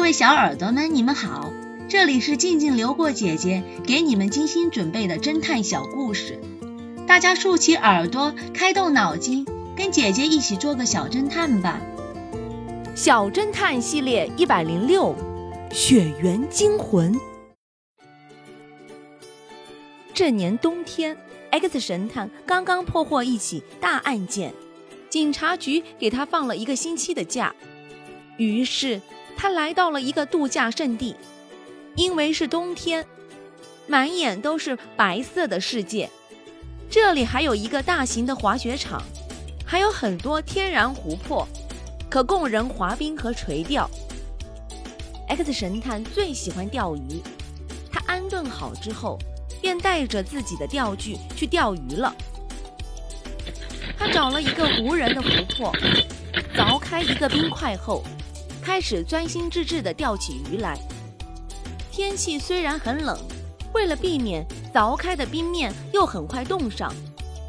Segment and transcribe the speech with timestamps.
[0.00, 1.52] 各位小耳朵们，你们好，
[1.86, 6.40] 这里是静静流过姐姐给你们精心准备的侦探小故事，
[7.06, 11.82] 大家竖起耳朵，开动脑筋，跟姐姐一起做个小侦探吧。
[12.94, 15.14] 小侦探系列一百零六，
[15.74, 17.12] 《血缘惊魂》。
[20.14, 21.14] 这年冬天
[21.50, 24.54] ，X 神探刚刚破获一起大案件，
[25.10, 27.54] 警察局给他放了一个星期的假，
[28.38, 28.98] 于是。
[29.40, 31.16] 他来到了一个度假胜地，
[31.96, 33.06] 因为是冬天，
[33.86, 36.10] 满眼都是白色的世界。
[36.90, 39.02] 这里还有一个大型的滑雪场，
[39.64, 41.48] 还有很多天然湖泊，
[42.10, 43.88] 可供人滑冰和垂钓。
[45.26, 47.22] X 神探最喜欢钓鱼，
[47.90, 49.18] 他安顿好之后，
[49.62, 52.14] 便带着自己的钓具去钓鱼了。
[53.98, 55.72] 他找了一个无人的湖泊，
[56.54, 58.04] 凿开一个冰块后。
[58.60, 60.78] 开始专心致志地钓起鱼来。
[61.90, 63.18] 天气虽然很冷，
[63.74, 66.92] 为了避免凿开的冰面又很快冻上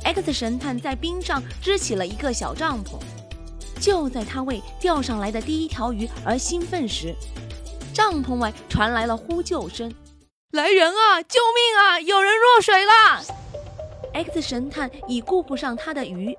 [0.03, 2.99] ，X 神探在冰上支起了一个小帐篷。
[3.79, 7.15] 就在他为钓上来的第一条鱼而兴奋时，
[7.93, 9.91] 帐篷外传来了呼救声
[10.53, 11.21] ：“来人啊！
[11.23, 11.99] 救命啊！
[11.99, 12.91] 有人落水了
[14.13, 16.37] ！”X 神探已顾不上他的鱼，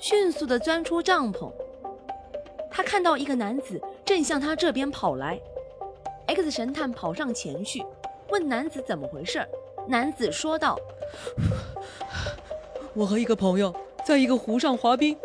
[0.00, 1.52] 迅速地钻出帐篷。
[2.76, 5.40] 他看到一个男子正向他这边跑来
[6.26, 7.82] ，X 神探跑上前去，
[8.28, 9.42] 问男子怎么回事。
[9.88, 10.78] 男子说道
[12.92, 15.16] ：“我和一个朋友在一个湖上滑冰，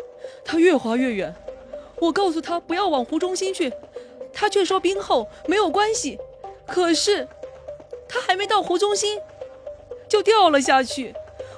[0.42, 1.34] 他越滑越远，
[2.00, 3.70] 我告诉他不要往湖中心去，
[4.32, 6.18] 他却说冰厚没有关系。
[6.66, 7.28] 可是
[8.08, 9.20] 他还没到湖中心，
[10.08, 11.14] 就掉了下去。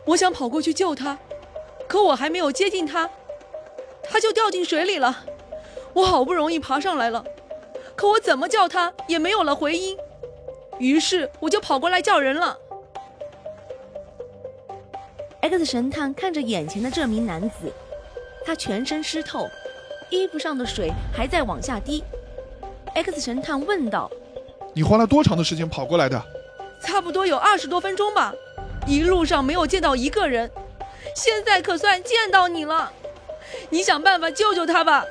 [0.07, 1.17] 我想跑过去救他，
[1.87, 3.09] 可我还没有接近他，
[4.03, 5.27] 他就掉进水里了。”
[5.95, 7.25] 我好不容易爬上来了，
[7.95, 9.97] 可我怎么叫他也没有了回音，
[10.79, 12.59] 于是我就跑过来叫人了。
[15.41, 17.73] X 神探看着眼前的这名男子，
[18.45, 19.47] 他全身湿透，
[20.11, 22.03] 衣服上的水还在往下滴。
[22.95, 24.11] X 神探问道
[24.75, 26.21] ：“你花了多长的时间跑过来的
[26.83, 28.35] ？”“差不多有二十多分钟吧，
[28.87, 30.51] 一路上没有见到一个人，
[31.15, 32.91] 现在可算见到你了，
[33.71, 35.05] 你想办法救救他吧。”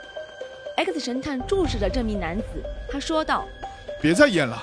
[0.75, 2.45] X 神探注视着这名男子，
[2.91, 3.45] 他说道
[4.01, 4.61] ：“别再演了，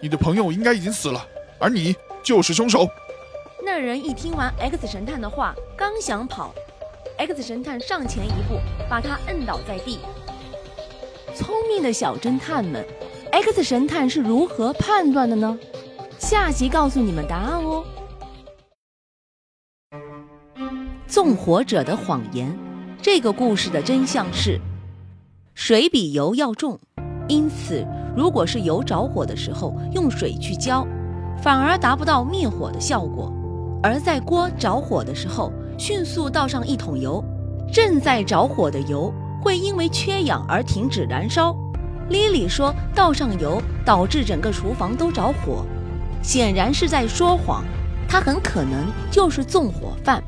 [0.00, 1.26] 你的朋友应该已经死了，
[1.58, 2.86] 而你就是凶手。”
[3.64, 6.54] 那人一听完 X 神探的话，刚想跑
[7.16, 8.58] ，X 神探上前一步，
[8.88, 9.98] 把他摁倒在地。
[11.34, 12.86] 聪明的小侦探们
[13.32, 15.58] ，X 神探是如何判断的呢？
[16.18, 17.84] 下集告诉你们答案哦。
[21.06, 22.56] 纵火者的谎言，
[23.00, 24.60] 这个故事的真相是。
[25.60, 26.78] 水比油要重，
[27.26, 27.84] 因此，
[28.16, 30.86] 如果是油着火的时候用水去浇，
[31.42, 33.28] 反而达不到灭火的效果；
[33.82, 37.22] 而在锅着火的时候，迅速倒上一桶油，
[37.72, 41.52] 正在着火的油会因为缺氧而停止燃烧。
[42.08, 45.66] 莉莉说倒上油导致整个厨房都着火，
[46.22, 47.64] 显然是在说谎，
[48.08, 50.22] 她很可能就是纵火犯。